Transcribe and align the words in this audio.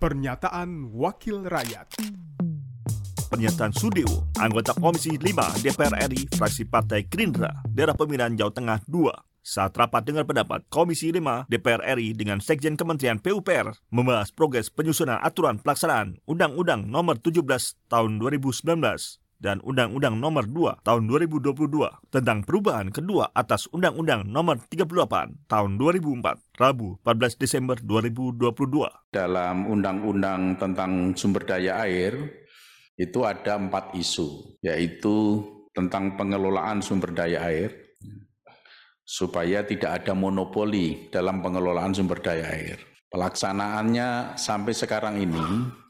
Pernyataan 0.00 0.96
Wakil 0.96 1.44
Rakyat. 1.44 2.00
Pernyataan 3.28 3.68
Sudewo, 3.68 4.32
anggota 4.40 4.72
Komisi 4.72 5.20
5 5.20 5.60
DPR 5.60 5.92
RI, 6.08 6.24
fraksi 6.40 6.64
Partai 6.64 7.04
Gerindra, 7.04 7.60
daerah 7.68 7.92
pemilihan 7.92 8.32
Jawa 8.32 8.48
Tengah 8.48 8.80
2, 8.88 9.44
saat 9.44 9.76
rapat 9.76 10.08
dengar 10.08 10.24
pendapat 10.24 10.64
Komisi 10.72 11.12
5 11.12 11.52
DPR 11.52 11.84
RI 12.00 12.16
dengan 12.16 12.40
Sekjen 12.40 12.80
Kementerian 12.80 13.20
PUPR 13.20 13.76
membahas 13.92 14.32
progres 14.32 14.72
penyusunan 14.72 15.20
aturan 15.20 15.60
pelaksanaan 15.60 16.16
Undang-Undang 16.24 16.88
Nomor 16.88 17.20
17 17.20 17.44
Tahun 17.92 18.10
2019 18.24 19.20
dan 19.40 19.58
Undang-Undang 19.64 20.20
Nomor 20.20 20.44
2 20.44 20.84
Tahun 20.84 21.02
2022 21.08 22.12
tentang 22.12 22.44
perubahan 22.44 22.92
kedua 22.92 23.32
atas 23.32 23.66
Undang-Undang 23.72 24.28
Nomor 24.28 24.60
38 24.68 25.48
Tahun 25.48 25.70
2004, 25.80 26.60
Rabu 26.60 27.00
14 27.02 27.40
Desember 27.40 27.76
2022. 27.80 29.10
Dalam 29.10 29.56
Undang-Undang 29.66 30.60
tentang 30.60 31.16
sumber 31.16 31.48
daya 31.48 31.80
air, 31.88 32.12
itu 33.00 33.24
ada 33.24 33.56
empat 33.56 33.96
isu, 33.96 34.60
yaitu 34.60 35.40
tentang 35.72 36.20
pengelolaan 36.20 36.84
sumber 36.84 37.16
daya 37.16 37.48
air, 37.48 37.72
supaya 39.00 39.64
tidak 39.64 40.04
ada 40.04 40.12
monopoli 40.12 41.08
dalam 41.08 41.40
pengelolaan 41.40 41.96
sumber 41.96 42.20
daya 42.20 42.46
air. 42.52 42.78
Pelaksanaannya 43.10 44.38
sampai 44.38 44.70
sekarang 44.70 45.18
ini 45.18 45.42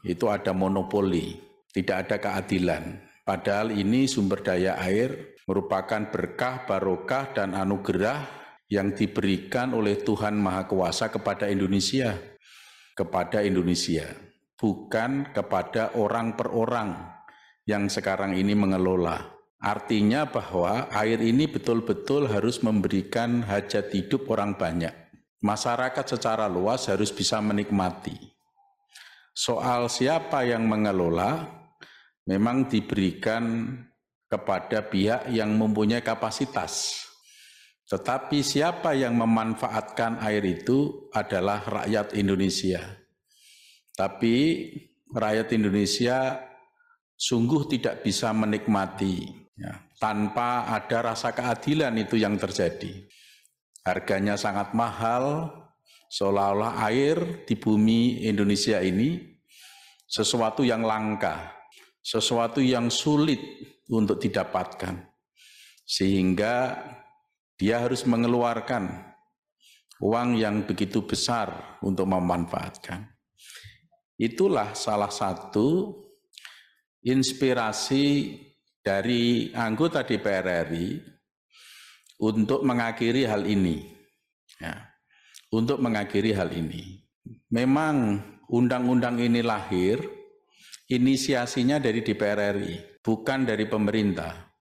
itu 0.07 0.25
ada 0.25 0.57
monopoli, 0.57 1.37
tidak 1.69 2.09
ada 2.09 2.15
keadilan. 2.17 3.10
Padahal 3.31 3.71
ini 3.71 4.11
sumber 4.11 4.43
daya 4.43 4.75
air 4.83 5.39
merupakan 5.47 6.11
berkah, 6.11 6.67
barokah, 6.67 7.31
dan 7.31 7.55
anugerah 7.55 8.27
yang 8.67 8.91
diberikan 8.91 9.71
oleh 9.71 10.03
Tuhan 10.03 10.35
Maha 10.35 10.67
Kuasa 10.67 11.07
kepada 11.07 11.47
Indonesia, 11.47 12.19
kepada 12.91 13.39
Indonesia 13.39 14.11
bukan 14.59 15.31
kepada 15.31 15.95
orang 15.95 16.35
per 16.35 16.51
orang 16.51 17.07
yang 17.63 17.87
sekarang 17.87 18.35
ini 18.35 18.51
mengelola. 18.51 19.31
Artinya 19.63 20.27
bahwa 20.27 20.91
air 20.91 21.23
ini 21.23 21.47
betul-betul 21.47 22.27
harus 22.27 22.59
memberikan 22.59 23.47
hajat 23.47 23.95
hidup 23.95 24.27
orang 24.27 24.59
banyak. 24.59 24.91
Masyarakat 25.39 26.19
secara 26.19 26.51
luas 26.51 26.91
harus 26.91 27.15
bisa 27.15 27.39
menikmati. 27.39 28.19
Soal 29.31 29.87
siapa 29.87 30.43
yang 30.43 30.67
mengelola 30.67 31.60
memang 32.31 32.71
diberikan 32.71 33.75
kepada 34.31 34.87
pihak 34.87 35.27
yang 35.35 35.51
mempunyai 35.59 35.99
kapasitas. 35.99 37.03
Tetapi 37.91 38.39
siapa 38.39 38.95
yang 38.95 39.19
memanfaatkan 39.19 40.23
air 40.23 40.39
itu 40.47 41.11
adalah 41.11 41.59
rakyat 41.67 42.15
Indonesia. 42.15 42.79
Tapi 43.91 44.63
rakyat 45.11 45.51
Indonesia 45.51 46.39
sungguh 47.19 47.67
tidak 47.67 47.99
bisa 48.07 48.31
menikmati 48.31 49.27
ya, 49.59 49.75
tanpa 49.99 50.71
ada 50.71 51.11
rasa 51.11 51.35
keadilan 51.35 51.91
itu 51.99 52.15
yang 52.15 52.39
terjadi. 52.39 53.11
Harganya 53.83 54.39
sangat 54.39 54.71
mahal, 54.71 55.51
seolah-olah 56.07 56.79
air 56.87 57.43
di 57.43 57.59
bumi 57.59 58.23
Indonesia 58.23 58.79
ini 58.79 59.19
sesuatu 60.07 60.63
yang 60.63 60.87
langka, 60.87 61.60
sesuatu 62.01 62.59
yang 62.59 62.89
sulit 62.89 63.39
untuk 63.89 64.17
didapatkan. 64.17 64.97
Sehingga 65.85 66.77
dia 67.57 67.77
harus 67.81 68.03
mengeluarkan 68.09 69.13
uang 70.01 70.29
yang 70.41 70.65
begitu 70.65 71.05
besar 71.05 71.77
untuk 71.85 72.09
memanfaatkan. 72.09 73.05
Itulah 74.17 74.73
salah 74.73 75.13
satu 75.13 75.97
inspirasi 77.05 78.37
dari 78.81 79.53
anggota 79.53 80.01
DPR 80.01 80.69
RI 80.69 80.97
untuk 82.21 82.61
mengakhiri 82.65 83.25
hal 83.25 83.45
ini. 83.45 83.81
Ya, 84.61 84.77
untuk 85.49 85.81
mengakhiri 85.81 86.37
hal 86.37 86.53
ini. 86.53 87.01
Memang 87.49 88.21
undang-undang 88.45 89.17
ini 89.17 89.41
lahir, 89.41 90.01
inisiasinya 90.91 91.79
dari 91.79 92.03
DPR 92.03 92.59
RI, 92.59 92.99
bukan 92.99 93.47
dari 93.47 93.63
pemerintah. 93.65 94.51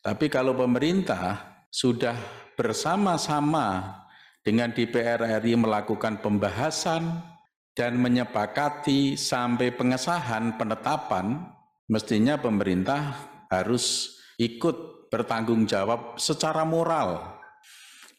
Tapi 0.00 0.32
kalau 0.32 0.56
pemerintah 0.56 1.64
sudah 1.68 2.16
bersama-sama 2.56 4.00
dengan 4.40 4.72
DPR 4.72 5.20
RI 5.40 5.56
melakukan 5.56 6.24
pembahasan, 6.24 7.34
dan 7.74 7.98
menyepakati 7.98 9.18
sampai 9.18 9.74
pengesahan 9.74 10.54
penetapan, 10.54 11.42
mestinya 11.90 12.38
pemerintah 12.38 13.18
harus 13.50 14.16
ikut 14.38 15.10
bertanggung 15.10 15.66
jawab 15.66 16.14
secara 16.16 16.62
moral 16.62 17.34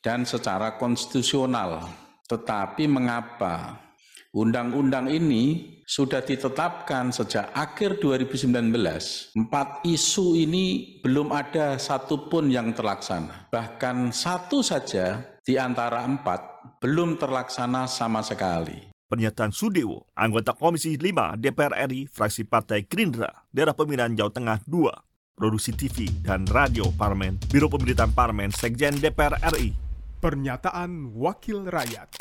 dan 0.03 0.27
secara 0.27 0.75
konstitusional. 0.75 1.87
Tetapi 2.27 2.83
mengapa 2.91 3.79
undang-undang 4.35 5.07
ini 5.07 5.71
sudah 5.87 6.19
ditetapkan 6.19 7.15
sejak 7.15 7.55
akhir 7.55 8.03
2019. 8.03 8.51
Empat 9.39 9.87
isu 9.87 10.35
ini 10.35 10.99
belum 10.99 11.31
ada 11.31 11.79
satupun 11.79 12.51
yang 12.51 12.75
terlaksana. 12.75 13.47
Bahkan 13.47 14.11
satu 14.11 14.59
saja 14.59 15.23
di 15.39 15.55
antara 15.55 16.03
empat 16.03 16.67
belum 16.83 17.15
terlaksana 17.15 17.87
sama 17.87 18.19
sekali. 18.19 18.91
Pernyataan 19.05 19.53
Sudewo, 19.53 20.09
anggota 20.17 20.57
Komisi 20.57 20.97
5 20.97 21.37
DPR 21.37 21.85
RI, 21.85 22.09
fraksi 22.09 22.41
Partai 22.43 22.89
Gerindra, 22.89 23.29
daerah 23.53 23.77
pemilihan 23.77 24.17
Jawa 24.17 24.33
Tengah 24.33 24.57
2, 24.65 25.37
produksi 25.37 25.77
TV 25.77 26.09
dan 26.25 26.49
radio 26.49 26.89
Parlemen, 26.89 27.37
Biro 27.53 27.69
Pemberitaan 27.69 28.11
Parlemen, 28.17 28.49
Sekjen 28.49 28.97
DPR 28.97 29.37
RI. 29.53 29.77
Pernyataan 30.17 31.13
Wakil 31.13 31.69
Rakyat. 31.69 32.17